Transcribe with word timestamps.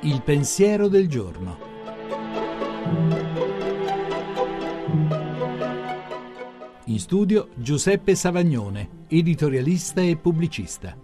Il 0.00 0.22
pensiero 0.22 0.88
del 0.88 1.08
giorno. 1.08 1.70
In 6.86 6.98
studio 6.98 7.48
Giuseppe 7.54 8.14
Savagnone, 8.14 9.04
editorialista 9.08 10.00
e 10.00 10.16
pubblicista. 10.16 10.96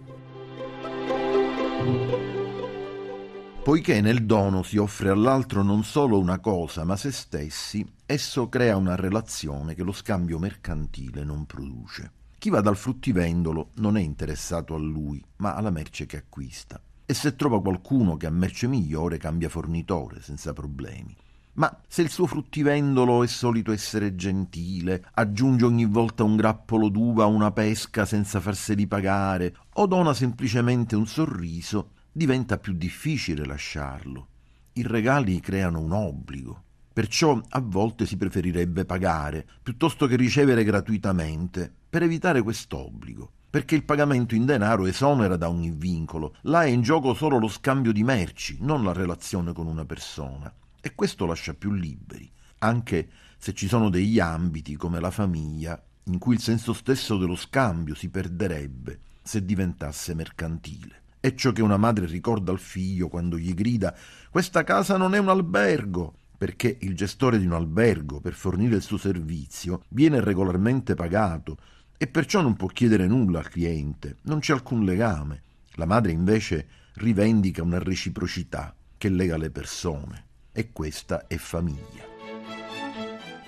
Poiché 3.63 4.01
nel 4.01 4.25
dono 4.25 4.63
si 4.63 4.77
offre 4.77 5.09
all'altro 5.09 5.63
non 5.63 5.83
solo 5.83 6.19
una 6.19 6.39
cosa, 6.39 6.83
ma 6.83 6.95
se 6.95 7.11
stessi, 7.11 7.85
esso 8.05 8.49
crea 8.49 8.75
una 8.75 8.95
relazione 8.95 9.75
che 9.75 9.83
lo 9.83 9.91
scambio 9.91 10.39
mercantile 10.39 11.23
non 11.23 11.45
produce. 11.45 12.11
Chi 12.39 12.49
va 12.49 12.61
dal 12.61 12.77
fruttivendolo 12.77 13.71
non 13.75 13.97
è 13.97 13.99
interessato 13.99 14.73
a 14.73 14.77
lui, 14.77 15.21
ma 15.39 15.55
alla 15.55 15.71
merce 15.71 16.05
che 16.05 16.15
acquista. 16.15 16.81
E 17.05 17.13
se 17.13 17.35
trova 17.35 17.61
qualcuno 17.61 18.15
che 18.15 18.27
ha 18.27 18.31
merce 18.31 18.65
migliore, 18.65 19.17
cambia 19.17 19.49
fornitore 19.49 20.21
senza 20.21 20.53
problemi. 20.53 21.13
Ma 21.55 21.81
se 21.85 22.01
il 22.01 22.09
suo 22.09 22.27
fruttivendolo 22.27 23.25
è 23.25 23.27
solito 23.27 23.73
essere 23.73 24.15
gentile, 24.15 25.03
aggiunge 25.15 25.65
ogni 25.65 25.83
volta 25.83 26.23
un 26.23 26.37
grappolo 26.37 26.87
d'uva 26.87 27.25
a 27.25 27.27
una 27.27 27.51
pesca 27.51 28.05
senza 28.05 28.39
farseli 28.39 28.87
pagare, 28.87 29.53
o 29.73 29.85
dona 29.85 30.13
semplicemente 30.13 30.95
un 30.95 31.07
sorriso, 31.07 31.89
diventa 32.09 32.57
più 32.57 32.71
difficile 32.71 33.43
lasciarlo. 33.43 34.27
I 34.73 34.83
regali 34.83 35.41
creano 35.41 35.81
un 35.81 35.91
obbligo. 35.91 36.63
Perciò 36.99 37.41
a 37.51 37.61
volte 37.61 38.05
si 38.05 38.17
preferirebbe 38.17 38.83
pagare 38.83 39.47
piuttosto 39.63 40.05
che 40.05 40.17
ricevere 40.17 40.65
gratuitamente 40.65 41.71
per 41.89 42.03
evitare 42.03 42.41
quest'obbligo. 42.41 43.31
Perché 43.49 43.75
il 43.75 43.85
pagamento 43.85 44.35
in 44.35 44.45
denaro 44.45 44.85
esonera 44.85 45.37
da 45.37 45.47
ogni 45.47 45.71
vincolo. 45.71 46.35
Là 46.41 46.63
è 46.63 46.67
in 46.67 46.81
gioco 46.81 47.13
solo 47.13 47.39
lo 47.39 47.47
scambio 47.47 47.93
di 47.93 48.03
merci, 48.03 48.57
non 48.59 48.83
la 48.83 48.91
relazione 48.91 49.53
con 49.53 49.67
una 49.67 49.85
persona. 49.85 50.53
E 50.81 50.93
questo 50.93 51.25
lascia 51.25 51.53
più 51.53 51.71
liberi, 51.71 52.29
anche 52.57 53.07
se 53.37 53.53
ci 53.53 53.69
sono 53.69 53.89
degli 53.89 54.19
ambiti 54.19 54.75
come 54.75 54.99
la 54.99 55.09
famiglia 55.09 55.81
in 56.03 56.17
cui 56.17 56.33
il 56.33 56.41
senso 56.41 56.73
stesso 56.73 57.17
dello 57.17 57.37
scambio 57.37 57.95
si 57.95 58.09
perderebbe 58.09 58.99
se 59.21 59.45
diventasse 59.45 60.13
mercantile. 60.13 61.03
È 61.21 61.33
ciò 61.33 61.53
che 61.53 61.61
una 61.61 61.77
madre 61.77 62.05
ricorda 62.07 62.51
al 62.51 62.59
figlio 62.59 63.07
quando 63.07 63.37
gli 63.37 63.53
grida 63.53 63.95
Questa 64.29 64.63
casa 64.63 64.95
non 64.95 65.15
è 65.15 65.17
un 65.17 65.27
albergo, 65.27 66.13
perché 66.39 66.77
il 66.79 66.95
gestore 66.95 67.37
di 67.37 67.45
un 67.45 67.51
albergo, 67.51 68.21
per 68.21 68.33
fornire 68.33 68.77
il 68.77 68.81
suo 68.81 68.97
servizio, 68.97 69.83
viene 69.89 70.23
regolarmente 70.23 70.95
pagato 70.95 71.57
e 71.97 72.07
perciò 72.07 72.39
non 72.39 72.55
può 72.55 72.69
chiedere 72.69 73.07
nulla 73.07 73.39
al 73.39 73.49
cliente, 73.49 74.15
non 74.21 74.39
c'è 74.39 74.53
alcun 74.53 74.85
legame. 74.85 75.41
La 75.73 75.85
madre 75.85 76.13
invece 76.13 76.67
rivendica 76.93 77.61
una 77.61 77.79
reciprocità 77.79 78.73
che 78.97 79.09
lega 79.09 79.35
le 79.35 79.49
persone 79.49 80.27
e 80.53 80.71
questa 80.71 81.27
è 81.27 81.35
famiglia. 81.35 82.07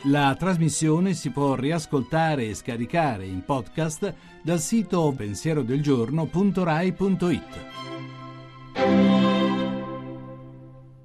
La 0.05 0.35
trasmissione 0.37 1.13
si 1.13 1.29
può 1.29 1.55
riascoltare 1.55 2.49
e 2.49 2.55
scaricare 2.55 3.25
in 3.25 3.45
podcast 3.45 4.13
dal 4.43 4.59
sito 4.59 5.13
pensierodelgiorno.rai.it. 5.15 7.69